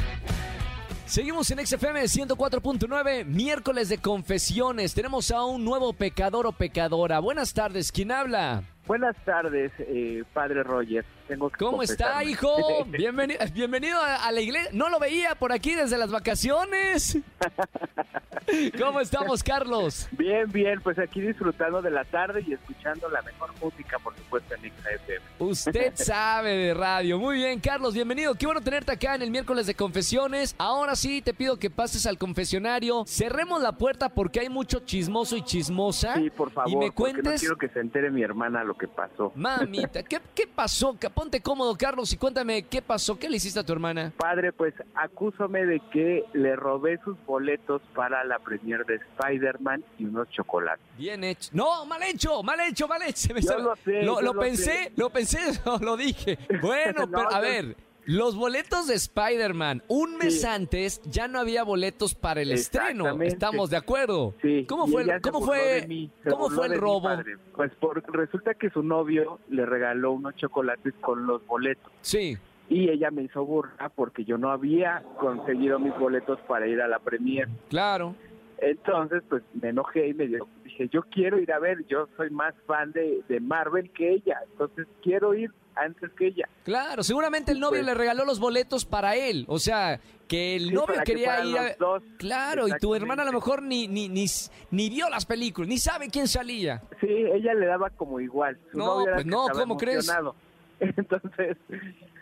Seguimos 1.06 1.52
en 1.52 1.66
XFM 1.66 2.04
104.9, 2.04 3.26
miércoles 3.26 3.90
de 3.90 3.98
confesiones. 3.98 4.94
Tenemos 4.94 5.32
a 5.32 5.44
un 5.44 5.66
nuevo 5.66 5.92
pecador 5.92 6.48
o 6.48 6.54
pecadora. 6.54 7.20
Buenas 7.20 7.54
tardes, 7.54 7.92
¿quién 7.92 8.14
habla? 8.14 8.64
Buenas 8.86 9.18
tardes, 9.26 9.74
eh, 9.80 10.24
padre 10.34 10.64
Roger. 10.64 11.04
Tengo 11.28 11.50
que 11.50 11.58
¿Cómo 11.58 11.84
está, 11.84 12.24
hijo? 12.24 12.86
Bienvenido, 12.88 13.40
bienvenido 13.54 14.00
a, 14.02 14.26
a 14.28 14.32
la 14.32 14.40
iglesia. 14.42 14.70
No 14.74 14.90
lo 14.90 14.98
veía 15.00 15.36
por 15.36 15.52
aquí 15.52 15.76
desde 15.76 15.98
las 15.98 16.10
vacaciones. 16.12 17.18
¿Cómo 18.80 19.02
estamos, 19.02 19.44
Carlos? 19.44 20.08
Bien, 20.12 20.50
bien, 20.50 20.80
pues 20.82 20.98
aquí 21.00 21.20
disfrutando 21.20 21.82
de 21.82 21.92
la 21.92 22.06
tarde 22.06 22.46
y 22.48 22.54
escuchando 22.54 23.10
la 23.10 23.22
mejor 23.24 23.52
música, 23.62 24.00
por 24.00 24.16
supuesto, 24.16 24.56
en 24.56 24.72
XFM. 24.72 25.20
Usted 25.40 25.92
sabe 25.96 26.56
de 26.56 26.74
radio. 26.74 27.20
Muy 27.20 27.36
bien, 27.36 27.60
Carlos, 27.60 27.94
bienvenido. 27.94 28.36
Qué 28.36 28.46
bueno 28.46 28.62
tenerte 28.62 28.94
acá 28.94 29.16
en 29.16 29.22
el 29.24 29.32
miércoles 29.32 29.68
de 29.68 29.76
confesiones. 29.76 30.56
Ahora 30.58 30.96
sí, 30.96 31.22
te 31.22 31.34
pido 31.34 31.58
que 31.60 31.70
pases 31.70 32.06
al 32.06 32.18
confesionario. 32.18 33.04
Cerremos 33.06 33.62
la 33.62 33.74
puerta 33.74 34.08
porque 34.08 34.40
hay 34.40 34.50
mucho 34.50 34.80
chismoso 34.80 35.36
y 35.36 35.42
chismosa. 35.44 36.16
Sí, 36.16 36.30
por 36.30 36.52
favor, 36.52 36.72
Y 36.72 36.76
me 36.78 36.92
porque 36.94 37.14
no 37.14 37.22
cuentes, 37.24 37.42
quiero 37.42 37.58
que 37.58 37.68
se 37.68 37.82
entere 37.82 38.12
mi 38.12 38.22
hermana 38.24 38.64
lo 38.64 38.76
que 38.76 38.88
pasó. 38.88 39.34
mamita, 39.36 40.04
¿qué, 40.04 40.22
qué 40.34 40.48
pasó? 40.48 40.96
Ca- 40.98 41.10
ponte 41.18 41.42
cómodo, 41.42 41.76
Carlos, 41.76 42.14
y 42.14 42.18
cuéntame 42.18 42.62
qué 42.68 42.80
pasó, 42.80 43.18
qué 43.18 43.28
le 43.28 43.38
hiciste 43.38 43.60
a 43.60 43.64
tu 43.64 43.74
hermana. 43.74 44.14
Padre, 44.18 44.54
pues 44.54 44.76
acúsame 44.94 45.66
de 45.66 45.80
que 45.92 46.24
le 46.34 46.56
robé 46.56 47.00
sus 47.04 47.18
boletos 47.26 47.82
para 47.96 48.24
la 48.24 48.38
premier 48.38 48.86
de 48.86 48.98
Spider-Man 48.98 49.84
y 49.98 50.06
unos 50.06 50.30
chocolates. 50.30 50.86
Bien 50.96 51.24
hecho. 51.24 51.50
No, 51.54 51.88
mal 51.88 52.04
hecho, 52.04 52.44
mal 52.44 52.60
hecho, 52.60 52.88
mal 52.88 53.02
hecho. 53.02 53.34
Yo 53.36 53.58
lo 53.58 53.76
sé, 53.78 54.04
lo, 54.04 54.16
yo 54.18 54.22
lo 54.22 54.34
lo 54.34 54.40
pensé, 54.40 54.64
sé. 54.64 54.92
lo 54.96 55.10
pensé, 55.10 55.40
lo 55.82 55.98
dije. 55.98 56.38
Bueno, 56.62 57.06
No, 57.08 57.18
pero 57.18 57.34
a 57.34 57.40
ver, 57.40 57.76
los 58.08 58.38
boletos 58.38 58.88
de 58.88 58.96
Spider-Man, 58.96 59.84
un 59.90 60.18
mes 60.18 60.42
Sí. 60.42 60.48
antes 60.48 61.02
ya 61.04 61.28
no 61.28 61.40
había 61.40 61.64
boletos 61.64 62.16
para 62.16 62.42
el 62.42 62.52
estreno. 62.52 63.22
Estamos 63.22 63.70
de 63.70 63.78
acuerdo. 63.78 64.34
Sí. 64.42 64.66
¿Cómo 64.68 64.88
y 64.88 64.92
fue, 64.92 65.02
el, 65.04 65.22
cómo 65.22 65.42
fue, 65.42 65.86
mí, 65.88 66.10
cómo 66.28 66.50
fue 66.50 66.68
el 66.68 66.80
robo? 66.80 67.10
Pues 67.56 67.74
por, 67.76 68.02
resulta 68.14 68.54
que 68.54 68.70
su 68.70 68.82
novio 68.82 69.40
le 69.50 69.66
regaló 69.66 70.14
unos 70.14 70.36
chocolates 70.38 70.94
con 71.02 71.28
los 71.28 71.46
boletos. 71.46 71.92
Sí. 72.02 72.38
Y 72.70 72.90
ella 72.90 73.12
me 73.12 73.24
hizo 73.24 73.46
burla 73.46 73.90
porque 73.90 74.24
yo 74.26 74.38
no 74.38 74.52
había 74.52 75.04
conseguido 75.20 75.78
mis 75.80 75.98
boletos 75.98 76.40
para 76.48 76.66
ir 76.68 76.82
a 76.82 76.88
la 76.88 77.00
premier. 77.00 77.48
Claro. 77.70 78.16
Entonces, 78.60 79.22
pues 79.30 79.44
me 79.62 79.70
enojé 79.70 80.08
y 80.08 80.14
me 80.14 80.28
dio, 80.28 80.48
dije, 80.64 80.90
yo 80.90 81.04
quiero 81.04 81.40
ir 81.40 81.52
a 81.52 81.60
ver, 81.60 81.86
yo 81.88 82.08
soy 82.18 82.30
más 82.32 82.56
fan 82.66 82.92
de, 82.92 83.22
de 83.28 83.40
Marvel 83.40 83.92
que 83.92 84.14
ella, 84.14 84.40
entonces 84.52 84.88
quiero 85.04 85.34
ir 85.36 85.52
antes 85.80 86.12
que 86.14 86.28
ella. 86.28 86.48
Claro, 86.64 87.04
seguramente 87.04 87.52
el 87.52 87.60
novio 87.60 87.80
Pues- 87.80 87.86
le 87.86 87.94
regaló 87.94 88.26
los 88.26 88.40
boletos 88.40 88.86
para 88.86 89.16
él. 89.16 89.46
O 89.48 89.60
sea, 89.60 90.00
que 90.28 90.56
el 90.58 90.68
Sí, 90.70 90.74
novio 90.74 90.96
que 90.98 91.04
quería 91.14 91.44
ir 91.46 91.58
a... 91.58 91.64
los 91.70 91.78
dos. 91.78 92.04
Claro, 92.18 92.68
y 92.68 92.72
tu 92.80 92.94
hermana 92.96 93.24
a 93.24 93.26
lo 93.26 93.32
mejor 93.34 93.62
ni, 93.62 93.88
ni, 93.88 94.10
ni, 94.10 94.26
ni 94.72 94.90
vio 94.90 95.10
las 95.10 95.26
películas, 95.26 95.70
ni 95.70 95.78
sabe 95.78 96.10
quién 96.10 96.28
salía. 96.28 96.82
Sí, 97.00 97.08
ella 97.08 97.54
le 97.54 97.66
daba 97.66 97.90
como 97.92 98.20
igual. 98.20 98.58
Su 98.72 98.78
No, 98.78 99.04
pues 99.14 99.26
no, 99.26 99.48
¿cómo 99.54 99.78
crees? 99.78 100.12
Entonces, 100.80 101.58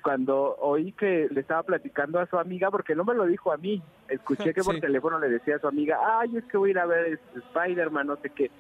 cuando 0.02 0.56
oí 0.60 0.92
que 0.94 1.28
le 1.32 1.42
estaba 1.42 1.64
platicando 1.64 2.20
a 2.20 2.26
su 2.28 2.38
amiga, 2.38 2.72
porque 2.72 2.96
no 2.96 3.04
me 3.04 3.14
lo 3.14 3.26
dijo 3.26 3.52
a 3.52 3.58
mí, 3.58 3.82
escuché 4.08 4.54
que 4.54 4.62
por 4.64 4.76
Sí. 4.76 4.82
teléfono 4.82 5.20
le 5.20 5.30
decía 5.30 5.56
a 5.58 5.60
su 5.60 5.68
amiga, 5.68 5.98
ay, 6.20 6.38
es 6.38 6.44
que 6.46 6.58
voy 6.58 6.70
a 6.70 6.72
ir 6.72 6.80
a 6.80 6.86
ver 6.86 7.20
Spider-Man, 7.36 8.08
no 8.08 8.16
sé 8.22 8.30
qué. 8.30 8.52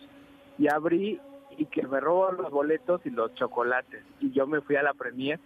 Y 0.57 0.67
abrí 0.67 1.19
y 1.57 1.65
que 1.65 1.85
me 1.87 1.99
robó 1.99 2.31
los 2.31 2.51
boletos 2.51 3.01
y 3.05 3.09
los 3.09 3.33
chocolates. 3.35 4.03
Y 4.19 4.31
yo 4.31 4.47
me 4.47 4.61
fui 4.61 4.75
a 4.75 4.83
la 4.83 4.93
premier 4.93 5.39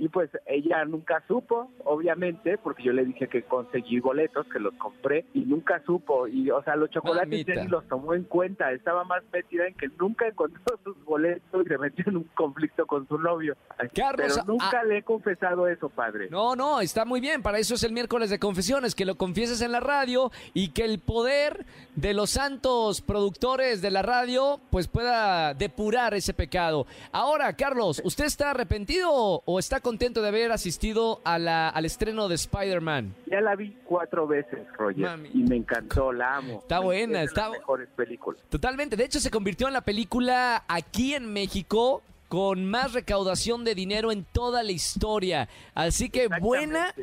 y 0.00 0.08
pues 0.08 0.30
ella 0.46 0.82
nunca 0.86 1.22
supo, 1.28 1.70
obviamente, 1.84 2.56
porque 2.56 2.84
yo 2.84 2.94
le 2.94 3.04
dije 3.04 3.28
que 3.28 3.42
conseguí 3.42 4.00
boletos, 4.00 4.46
que 4.46 4.58
los 4.58 4.72
compré 4.74 5.26
y 5.34 5.40
nunca 5.40 5.82
supo. 5.84 6.26
Y 6.26 6.50
o 6.50 6.62
sea, 6.62 6.74
los 6.74 6.88
chocolates. 6.88 7.44
Jenny 7.44 7.68
los 7.68 7.86
tomó 7.86 8.14
en 8.14 8.24
cuenta, 8.24 8.72
estaba 8.72 9.04
más 9.04 9.22
metida 9.30 9.66
en 9.66 9.74
que 9.74 9.88
nunca 9.98 10.26
encontró 10.26 10.78
sus 10.82 11.04
boletos 11.04 11.66
y 11.66 11.68
se 11.68 11.76
metió 11.76 12.04
en 12.06 12.16
un 12.16 12.24
conflicto 12.34 12.86
con 12.86 13.06
su 13.08 13.18
novio. 13.18 13.58
Carlos, 13.94 14.32
Pero 14.36 14.46
nunca 14.46 14.80
ah- 14.80 14.84
le 14.84 14.98
he 14.98 15.02
confesado 15.02 15.68
eso, 15.68 15.90
padre. 15.90 16.30
No, 16.30 16.56
no, 16.56 16.80
está 16.80 17.04
muy 17.04 17.20
bien. 17.20 17.42
Para 17.42 17.58
eso 17.58 17.74
es 17.74 17.82
el 17.82 17.92
miércoles 17.92 18.30
de 18.30 18.38
confesiones, 18.38 18.94
que 18.94 19.04
lo 19.04 19.16
confieses 19.16 19.60
en 19.60 19.70
la 19.70 19.80
radio 19.80 20.32
y 20.54 20.70
que 20.70 20.86
el 20.86 20.98
poder 20.98 21.66
de 21.94 22.14
los 22.14 22.30
santos 22.30 23.02
productores 23.02 23.82
de 23.82 23.90
la 23.90 24.00
radio 24.00 24.60
pues 24.70 24.88
pueda 24.88 25.52
depurar 25.52 26.14
ese 26.14 26.32
pecado. 26.32 26.86
Ahora, 27.12 27.52
Carlos, 27.54 28.00
¿usted 28.02 28.24
está 28.24 28.52
arrepentido 28.52 29.10
o 29.44 29.58
está 29.58 29.80
contento 29.90 30.22
de 30.22 30.28
haber 30.28 30.52
asistido 30.52 31.20
a 31.24 31.38
la, 31.38 31.68
al 31.68 31.84
estreno 31.84 32.28
de 32.28 32.36
Spider-Man? 32.36 33.14
Ya 33.26 33.40
la 33.40 33.56
vi 33.56 33.76
cuatro 33.84 34.26
veces, 34.26 34.60
Roger, 34.78 35.04
Mami. 35.04 35.30
y 35.34 35.38
me 35.42 35.56
encantó, 35.56 36.12
la 36.12 36.36
amo. 36.36 36.60
Está 36.60 36.78
buena, 36.80 37.22
Es 37.22 37.30
de 37.30 37.36
las 37.36 37.44
está- 37.46 37.50
mejores 37.58 37.88
películas. 37.96 38.40
Totalmente. 38.48 38.96
De 38.96 39.04
hecho, 39.04 39.18
se 39.20 39.30
convirtió 39.30 39.66
en 39.66 39.72
la 39.74 39.80
película 39.80 40.64
aquí 40.68 41.14
en 41.14 41.32
México 41.32 42.02
con 42.28 42.64
más 42.64 42.92
recaudación 42.92 43.64
de 43.64 43.74
dinero 43.74 44.12
en 44.12 44.24
toda 44.24 44.62
la 44.62 44.70
historia. 44.70 45.48
Así 45.74 46.08
que 46.10 46.28
buena. 46.40 46.94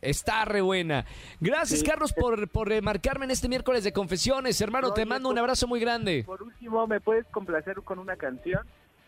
Está 0.00 0.44
re 0.44 0.60
buena. 0.62 1.04
Gracias, 1.38 1.78
Sí. 1.78 1.86
Carlos, 1.86 2.12
por, 2.12 2.48
por 2.48 2.72
eh, 2.72 2.82
marcarme 2.82 3.24
en 3.24 3.30
este 3.30 3.48
miércoles 3.48 3.84
de 3.84 3.92
confesiones. 3.92 4.60
Hermano, 4.60 4.92
te 4.92 5.02
Oye, 5.02 5.08
mando 5.08 5.28
un 5.28 5.38
abrazo 5.38 5.68
muy 5.68 5.78
grande. 5.78 6.24
Por 6.26 6.42
último, 6.42 6.84
¿me 6.88 7.00
puedes 7.00 7.24
complacer 7.26 7.76
con 7.84 8.00
una 8.00 8.16
canción? 8.16 8.66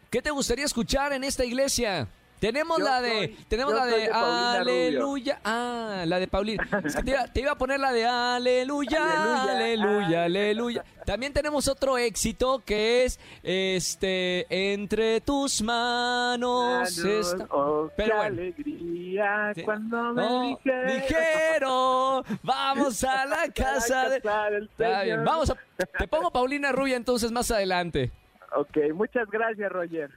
¿Qué 0.09 0.23
te 0.23 0.31
gustaría 0.31 0.65
escuchar 0.65 1.13
en 1.13 1.25
esta 1.25 1.45
iglesia? 1.45 2.07
Tenemos 2.45 2.79
Yo 2.79 2.85
la 2.85 3.01
de, 3.01 3.11
soy- 3.11 3.37
tenemos 3.49 3.75
la 3.75 3.87
de, 3.87 3.97
de 4.01 4.11
Aleluya. 4.11 5.41
Ah, 5.45 6.05
la 6.07 6.19
de 6.19 6.29
Paulina. 6.29 6.69
Es 6.85 6.95
que 6.95 7.03
te, 7.03 7.11
iba, 7.13 7.27
te 7.27 7.41
iba 7.41 7.53
a 7.53 7.57
poner 7.57 7.81
la 7.81 7.91
de 7.91 8.05
Aleluya, 8.05 9.03
Aleluya. 9.03 9.53
Aleluya, 9.55 10.25
Aleluya. 10.25 10.85
También 11.07 11.33
tenemos 11.33 11.69
otro 11.69 11.97
éxito 11.97 12.63
que 12.65 13.05
es 13.05 13.19
este 13.43 14.47
entre 14.73 15.23
tus 15.23 15.63
manos 15.63 16.99
está. 16.99 17.47
Oh, 17.51 17.89
Pero 17.97 18.17
bueno. 18.17 18.37
alegría 18.41 19.53
Sí. 19.55 19.63
cuando 19.63 20.13
me 20.13 20.23
No, 20.23 20.49
dijeron, 20.49 20.87
dijeron, 20.97 22.25
vamos 22.43 23.05
a 23.05 23.25
la 23.27 23.49
casa 23.55 24.09
de... 24.11 24.21
casa 24.21 24.51
del 24.51 24.65
Está 24.65 25.03
bien, 25.03 25.25
vamos 25.25 25.51
a... 25.51 25.57
Te 25.99 26.07
pongo 26.09 26.31
Paulina 26.33 26.73
Rubia 26.73 26.97
entonces 26.97 27.31
más 27.33 27.51
adelante. 27.51 28.13
Ok, 28.57 28.77
muchas 28.95 29.29
gracias, 29.31 29.71
Roger. 29.73 30.11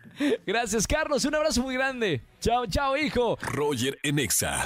Gracias, 0.45 0.85
Carlos. 0.87 1.25
Un 1.25 1.33
abrazo 1.35 1.61
muy 1.63 1.73
grande. 1.75 2.21
Chao, 2.39 2.65
chao, 2.67 2.95
hijo. 2.97 3.37
Roger 3.41 3.97
en 4.03 4.19
Exa. 4.19 4.63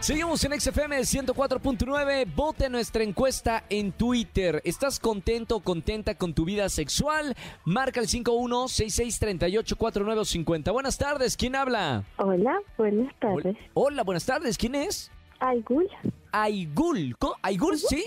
Seguimos 0.00 0.42
en 0.44 0.58
XFM 0.58 0.98
104.9. 1.00 2.24
Vote 2.34 2.68
nuestra 2.70 3.02
encuesta 3.04 3.64
en 3.68 3.92
Twitter. 3.92 4.62
¿Estás 4.64 4.98
contento 4.98 5.56
o 5.56 5.60
contenta 5.60 6.14
con 6.14 6.32
tu 6.32 6.46
vida 6.46 6.68
sexual? 6.70 7.36
Marca 7.66 8.00
el 8.00 8.06
5166384950. 8.08 10.72
Buenas 10.72 10.96
tardes. 10.98 11.36
¿Quién 11.36 11.54
habla? 11.54 12.02
Hola, 12.16 12.58
buenas 12.78 13.14
tardes. 13.20 13.56
Hola, 13.74 14.02
buenas 14.02 14.24
tardes. 14.26 14.56
¿Quién 14.56 14.74
es? 14.74 15.12
Aigul. 15.38 15.86
Aigul. 16.32 17.14
¿Co- 17.18 17.36
¿Aigul? 17.42 17.76
¿Sí? 17.78 18.04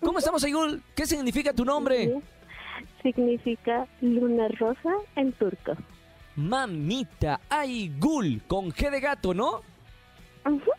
¿Cómo 0.00 0.18
estamos, 0.20 0.42
Aigul? 0.44 0.80
¿Qué 0.94 1.04
significa 1.06 1.52
tu 1.52 1.64
nombre? 1.64 2.20
Significa 3.02 3.86
luna 4.00 4.48
rosa 4.58 4.94
en 5.16 5.32
turco. 5.32 5.72
Mamita. 6.36 7.40
Aigul. 7.48 8.42
Con 8.46 8.70
G 8.72 8.90
de 8.90 9.00
gato, 9.00 9.34
¿no? 9.34 9.62
Ujú. 10.46 10.70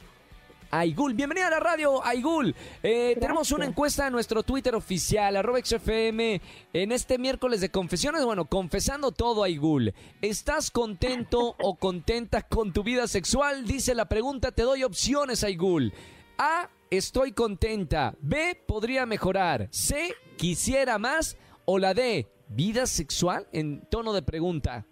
Aigul, 0.71 1.15
bienvenida 1.15 1.47
a 1.47 1.49
la 1.49 1.59
radio, 1.59 2.05
Aigul. 2.05 2.55
Eh, 2.83 3.17
tenemos 3.19 3.51
una 3.51 3.65
encuesta 3.65 4.05
en 4.05 4.13
nuestro 4.13 4.43
Twitter 4.43 4.75
oficial, 4.75 5.35
arroba 5.35 5.59
XFM, 5.59 6.39
en 6.73 6.91
este 6.91 7.17
miércoles 7.17 7.59
de 7.59 7.71
confesiones. 7.71 8.23
Bueno, 8.23 8.45
confesando 8.45 9.11
todo, 9.11 9.43
Aigul. 9.43 9.95
¿Estás 10.21 10.69
contento 10.69 11.55
o 11.59 11.75
contenta 11.75 12.43
con 12.43 12.71
tu 12.71 12.83
vida 12.83 13.07
sexual? 13.07 13.65
Dice 13.65 13.95
la 13.95 14.05
pregunta, 14.05 14.51
te 14.51 14.61
doy 14.61 14.83
opciones, 14.83 15.43
Aigul. 15.43 15.91
A, 16.37 16.69
estoy 16.91 17.31
contenta. 17.31 18.13
B, 18.21 18.61
podría 18.67 19.07
mejorar. 19.07 19.69
C, 19.71 20.13
quisiera 20.37 20.99
más. 20.99 21.35
O 21.71 21.77
la 21.77 21.93
D, 21.93 22.27
vida 22.47 22.88
sexual 22.88 23.45
en 23.51 23.81
tono 23.91 24.11
de 24.11 24.23
pregunta. 24.23 24.88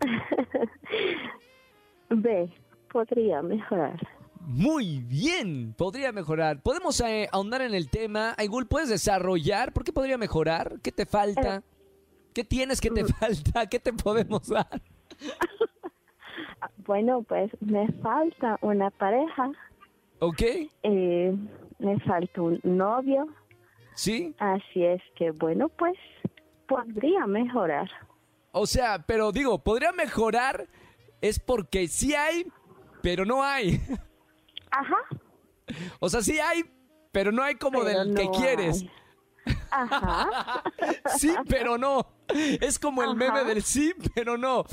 B, 2.10 2.48
podría 2.92 3.42
mejorar. 3.42 3.98
Muy 4.38 5.00
bien, 5.00 5.74
podría 5.76 6.12
mejorar. 6.12 6.62
¿Podemos 6.62 7.00
eh, 7.00 7.28
ahondar 7.32 7.62
en 7.62 7.74
el 7.74 7.90
tema? 7.90 8.36
Aigul, 8.38 8.68
¿puedes 8.68 8.88
desarrollar? 8.88 9.72
¿Por 9.72 9.82
qué 9.82 9.92
podría 9.92 10.16
mejorar? 10.16 10.78
¿Qué 10.80 10.92
te 10.92 11.06
falta? 11.06 11.64
¿Qué 12.32 12.44
tienes 12.44 12.80
que 12.80 12.90
te 12.90 13.04
falta? 13.04 13.66
¿Qué 13.66 13.80
te 13.80 13.92
podemos 13.92 14.46
dar? 14.46 14.80
Bueno, 16.86 17.22
pues 17.22 17.50
me 17.60 17.90
falta 17.94 18.58
una 18.60 18.90
pareja, 18.90 19.50
¿Ok? 20.20 20.42
eh, 20.84 21.36
me 21.80 21.98
falta 22.00 22.42
un 22.42 22.60
novio, 22.62 23.26
¿Sí? 23.94 24.34
así 24.38 24.84
es 24.84 25.02
que 25.16 25.30
bueno, 25.32 25.68
pues 25.68 25.94
podría 26.66 27.26
mejorar. 27.26 27.90
O 28.52 28.66
sea, 28.66 29.04
pero 29.06 29.32
digo, 29.32 29.62
podría 29.62 29.92
mejorar 29.92 30.68
es 31.20 31.38
porque 31.38 31.88
sí 31.88 32.14
hay, 32.14 32.46
pero 33.02 33.24
no 33.24 33.42
hay. 33.42 33.80
Ajá. 34.70 34.96
O 36.00 36.08
sea, 36.08 36.22
sí 36.22 36.38
hay, 36.38 36.64
pero 37.12 37.32
no 37.32 37.42
hay 37.42 37.54
como 37.54 37.82
pero 37.82 38.04
del 38.04 38.14
que 38.14 38.28
quieres. 38.30 38.82
hay. 38.82 38.90
Ajá. 39.70 40.62
Sí, 41.18 41.34
pero 41.48 41.78
no. 41.78 42.06
Es 42.60 42.78
como 42.78 43.02
el 43.02 43.16
meme 43.16 43.44
del 43.44 43.62
sí, 43.62 43.92
pero 44.14 44.38
no. 44.38 44.64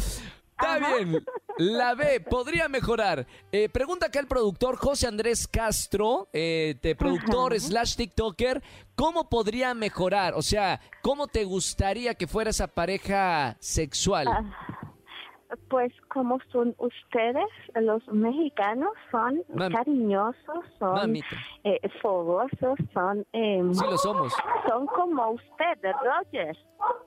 Está 0.62 0.76
Ajá. 0.76 0.96
bien. 0.98 1.24
La 1.58 1.94
B 1.96 2.20
podría 2.22 2.68
mejorar. 2.68 3.26
Eh, 3.52 3.70
pregunta 3.70 4.08
acá 4.08 4.20
el 4.20 4.28
productor 4.28 4.76
José 4.78 5.08
Andrés 5.08 5.48
Castro, 5.48 6.28
eh, 6.34 6.76
de 6.82 6.96
productor 6.96 7.54
Ajá. 7.54 7.60
slash 7.62 7.96
TikToker, 7.96 8.62
¿cómo 8.96 9.30
podría 9.30 9.74
mejorar? 9.74 10.34
O 10.36 10.42
sea, 10.42 10.80
¿cómo 11.02 11.28
te 11.28 11.44
gustaría 11.46 12.14
que 12.16 12.28
fuera 12.28 12.50
esa 12.50 12.68
pareja 12.68 13.56
sexual? 13.60 14.28
Ah, 14.30 14.44
Pues 15.70 15.92
como 16.14 16.38
son 16.52 16.76
ustedes, 16.78 17.50
los 17.82 18.08
mexicanos, 18.10 18.92
son 19.10 19.44
Mami. 19.50 19.74
cariñosos, 19.76 20.64
son 20.78 21.16
eh, 21.64 21.80
fogosos, 22.02 22.78
son... 22.94 23.26
eh, 23.34 23.62
Sí 23.74 23.84
lo 23.90 23.98
somos. 23.98 24.34
Son 24.68 24.86
como 24.88 25.32
ustedes, 25.32 25.96
Roger. 26.04 26.56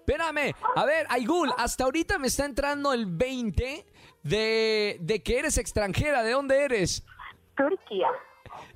Espérame, 0.06 0.52
a 0.74 0.84
ver, 0.84 1.06
Aigul, 1.10 1.52
hasta 1.56 1.84
ahorita 1.84 2.18
me 2.18 2.26
está 2.26 2.44
entrando 2.44 2.92
el 2.92 3.06
20 3.06 3.86
de, 4.24 4.96
de 5.00 5.22
que 5.22 5.38
eres 5.38 5.58
extranjera. 5.58 6.22
¿De 6.24 6.32
dónde 6.32 6.64
eres? 6.64 7.04
Turquía. 7.56 8.08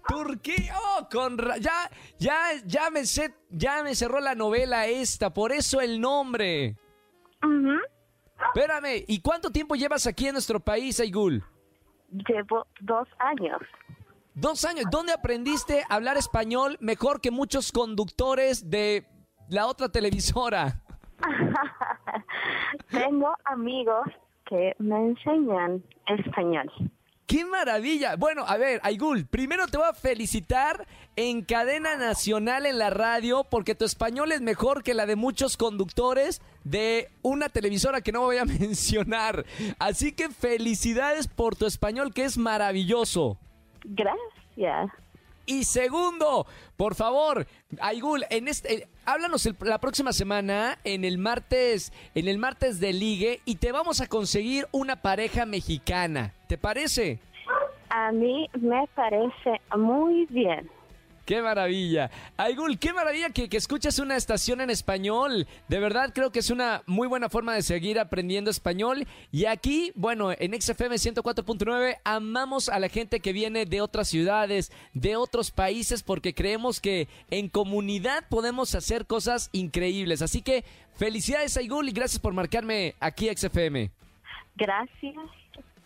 Turquía, 0.08 0.74
oh, 0.98 1.08
con 1.10 1.36
ra- 1.36 1.56
ya, 1.58 1.90
ya, 2.18 2.36
ya 2.64 2.90
me 2.90 3.04
sé, 3.04 3.34
ya 3.50 3.82
me 3.82 3.94
cerró 3.96 4.20
la 4.20 4.34
novela 4.36 4.86
esta, 4.86 5.34
por 5.34 5.50
eso 5.52 5.80
el 5.80 6.00
nombre. 6.00 6.76
Ujú. 7.42 7.74
Espérame, 8.54 9.04
¿y 9.08 9.20
cuánto 9.20 9.50
tiempo 9.50 9.74
llevas 9.74 10.06
aquí 10.06 10.28
en 10.28 10.34
nuestro 10.34 10.60
país, 10.60 11.00
Aigul? 11.00 11.44
Llevo 12.28 12.66
dos 12.80 13.08
años. 13.18 13.60
Dos 14.34 14.64
años. 14.64 14.84
¿Dónde 14.90 15.12
aprendiste 15.12 15.82
a 15.88 15.94
hablar 15.96 16.16
español 16.16 16.76
mejor 16.80 17.20
que 17.20 17.30
muchos 17.32 17.72
conductores 17.72 18.70
de 18.70 19.06
la 19.48 19.66
otra 19.66 19.88
televisora? 19.88 20.82
Tengo 22.90 23.34
amigos 23.44 24.06
que 24.48 24.74
me 24.78 24.96
enseñan 24.96 25.82
español. 26.06 26.70
¡Qué 27.26 27.44
maravilla! 27.44 28.14
Bueno, 28.14 28.44
a 28.46 28.56
ver, 28.56 28.80
Aigul, 28.84 29.26
primero 29.26 29.66
te 29.66 29.78
voy 29.78 29.88
a 29.88 29.94
felicitar 29.94 30.86
en 31.16 31.42
cadena 31.42 31.96
nacional 31.96 32.66
en 32.66 32.78
la 32.78 32.90
radio 32.90 33.42
porque 33.42 33.74
tu 33.74 33.84
español 33.84 34.30
es 34.30 34.42
mejor 34.42 34.84
que 34.84 34.94
la 34.94 35.06
de 35.06 35.16
muchos 35.16 35.56
conductores 35.56 36.40
de 36.62 37.08
una 37.22 37.48
televisora 37.48 38.00
que 38.00 38.12
no 38.12 38.20
voy 38.20 38.36
a 38.36 38.44
mencionar. 38.60 39.44
Así 39.80 40.12
que 40.12 40.28
felicidades 40.28 41.26
por 41.26 41.56
tu 41.56 41.66
español 41.66 42.14
que 42.14 42.24
es 42.24 42.38
maravilloso. 42.38 43.38
Gracias. 43.84 44.92
Y 45.46 45.64
segundo, 45.64 46.46
por 46.76 46.94
favor, 46.94 47.46
Aigul, 47.80 48.24
en 48.30 48.48
este, 48.48 48.74
eh, 48.74 48.88
háblanos 49.04 49.46
el- 49.46 49.56
la 49.60 49.78
próxima 49.78 50.12
semana 50.12 50.78
en 50.84 51.04
el 51.04 51.18
martes, 51.18 51.92
en 52.14 52.28
el 52.28 52.38
martes 52.38 52.80
de 52.80 52.92
ligue 52.92 53.40
y 53.44 53.56
te 53.56 53.72
vamos 53.72 54.00
a 54.00 54.08
conseguir 54.08 54.66
una 54.72 54.96
pareja 54.96 55.46
mexicana. 55.46 56.34
¿Te 56.48 56.58
parece? 56.58 57.20
A 57.88 58.10
mí 58.12 58.48
me 58.60 58.86
parece 58.94 59.60
muy 59.76 60.26
bien. 60.26 60.68
¡Qué 61.26 61.42
maravilla! 61.42 62.08
Aigul, 62.36 62.78
qué 62.78 62.92
maravilla 62.92 63.30
que, 63.30 63.48
que 63.48 63.56
escuches 63.56 63.98
una 63.98 64.16
estación 64.16 64.60
en 64.60 64.70
español. 64.70 65.48
De 65.68 65.80
verdad 65.80 66.12
creo 66.14 66.30
que 66.30 66.38
es 66.38 66.50
una 66.50 66.82
muy 66.86 67.08
buena 67.08 67.28
forma 67.28 67.52
de 67.52 67.62
seguir 67.62 67.98
aprendiendo 67.98 68.48
español. 68.48 69.06
Y 69.32 69.46
aquí, 69.46 69.90
bueno, 69.96 70.30
en 70.30 70.58
XFM 70.60 70.94
104.9 70.94 71.96
amamos 72.04 72.68
a 72.68 72.78
la 72.78 72.88
gente 72.88 73.18
que 73.18 73.32
viene 73.32 73.66
de 73.66 73.80
otras 73.80 74.06
ciudades, 74.06 74.70
de 74.94 75.16
otros 75.16 75.50
países, 75.50 76.04
porque 76.04 76.32
creemos 76.32 76.80
que 76.80 77.08
en 77.30 77.48
comunidad 77.48 78.24
podemos 78.28 78.76
hacer 78.76 79.04
cosas 79.04 79.50
increíbles. 79.52 80.22
Así 80.22 80.42
que 80.42 80.64
felicidades 80.94 81.56
Aigul 81.56 81.88
y 81.88 81.92
gracias 81.92 82.20
por 82.20 82.34
marcarme 82.34 82.94
aquí 83.00 83.28
a 83.28 83.36
XFM. 83.36 83.90
Gracias. 84.54 85.16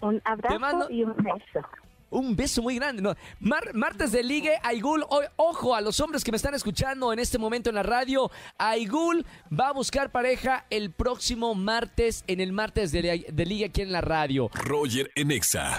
Un 0.02 0.20
abrazo 0.24 0.58
mando- 0.58 0.90
y 0.90 1.02
un 1.02 1.14
beso. 1.16 1.66
Un 2.10 2.34
beso 2.34 2.62
muy 2.62 2.74
grande. 2.74 3.14
Martes 3.38 4.12
de 4.12 4.22
ligue, 4.22 4.58
Aigul, 4.62 5.04
ojo 5.36 5.74
a 5.74 5.80
los 5.80 6.00
hombres 6.00 6.24
que 6.24 6.32
me 6.32 6.36
están 6.36 6.54
escuchando 6.54 7.12
en 7.12 7.18
este 7.18 7.38
momento 7.38 7.70
en 7.70 7.76
la 7.76 7.82
radio. 7.82 8.30
Aigul 8.58 9.24
va 9.58 9.68
a 9.68 9.72
buscar 9.72 10.10
pareja 10.10 10.66
el 10.70 10.90
próximo 10.92 11.54
martes, 11.54 12.24
en 12.26 12.40
el 12.40 12.52
martes 12.52 12.92
de, 12.92 13.26
de 13.28 13.46
ligue 13.46 13.66
aquí 13.66 13.82
en 13.82 13.92
la 13.92 14.00
radio. 14.00 14.50
Roger 14.52 15.10
en 15.14 15.30
Exa. 15.30 15.78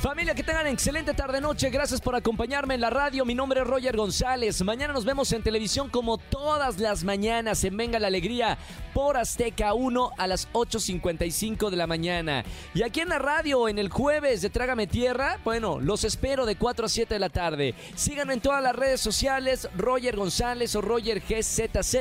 Familia, 0.00 0.34
que 0.34 0.42
tengan 0.42 0.66
excelente 0.66 1.12
tarde-noche. 1.12 1.68
Gracias 1.68 2.00
por 2.00 2.14
acompañarme 2.14 2.72
en 2.72 2.80
la 2.80 2.88
radio. 2.88 3.26
Mi 3.26 3.34
nombre 3.34 3.60
es 3.60 3.66
Roger 3.66 3.98
González. 3.98 4.62
Mañana 4.62 4.94
nos 4.94 5.04
vemos 5.04 5.30
en 5.32 5.42
televisión 5.42 5.90
como 5.90 6.16
todas 6.16 6.78
las 6.78 7.04
mañanas 7.04 7.62
en 7.64 7.76
Venga 7.76 7.98
la 7.98 8.06
Alegría 8.06 8.56
por 8.94 9.18
Azteca 9.18 9.74
1 9.74 10.12
a 10.16 10.26
las 10.26 10.50
8.55 10.52 11.68
de 11.68 11.76
la 11.76 11.86
mañana. 11.86 12.44
Y 12.72 12.82
aquí 12.82 13.00
en 13.00 13.10
la 13.10 13.18
radio, 13.18 13.68
en 13.68 13.78
el 13.78 13.90
jueves 13.90 14.40
de 14.40 14.48
Trágame 14.48 14.86
Tierra, 14.86 15.38
bueno, 15.44 15.78
los 15.78 16.04
espero 16.04 16.46
de 16.46 16.56
4 16.56 16.86
a 16.86 16.88
7 16.88 17.14
de 17.14 17.20
la 17.20 17.28
tarde. 17.28 17.74
Síganme 17.94 18.32
en 18.32 18.40
todas 18.40 18.62
las 18.62 18.74
redes 18.74 19.02
sociales, 19.02 19.68
Roger 19.76 20.16
González 20.16 20.74
o 20.76 20.80
Roger 20.80 21.20
GZZ, 21.20 21.94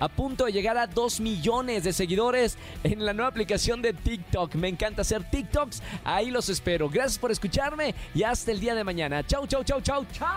a 0.00 0.08
punto 0.08 0.46
de 0.46 0.52
llegar 0.52 0.78
a 0.78 0.86
2 0.86 1.20
millones 1.20 1.84
de 1.84 1.92
seguidores 1.92 2.56
en 2.84 3.04
la 3.04 3.12
nueva 3.12 3.28
aplicación 3.28 3.82
de 3.82 3.92
TikTok. 3.92 4.54
Me 4.54 4.68
encanta 4.68 5.02
hacer 5.02 5.28
TikToks, 5.28 5.82
ahí 6.04 6.30
los 6.30 6.48
espero. 6.48 6.88
Gracias 6.88 7.18
por 7.18 7.33
escucharme 7.34 7.94
y 8.14 8.22
hasta 8.22 8.50
el 8.50 8.60
día 8.60 8.74
de 8.74 8.84
mañana. 8.84 9.22
Chau, 9.26 9.46
chau, 9.46 9.62
chau, 9.62 9.80
chau, 9.80 10.06
chau. 10.12 10.28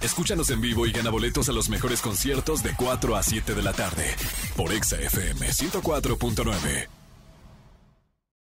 Escúchanos 0.00 0.48
en 0.50 0.60
vivo 0.60 0.86
y 0.86 0.92
gana 0.92 1.10
boletos 1.10 1.48
a 1.48 1.52
los 1.52 1.68
mejores 1.68 2.00
conciertos 2.00 2.62
de 2.62 2.74
4 2.74 3.16
a 3.16 3.22
7 3.22 3.54
de 3.54 3.62
la 3.62 3.72
tarde 3.72 4.14
por 4.56 4.72
Exa 4.72 4.96
FM 4.96 5.48
104.9. 5.48 6.97